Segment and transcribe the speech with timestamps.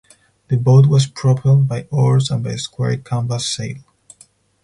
[0.47, 3.83] The boat was propelled by oars and by a square canvas sail.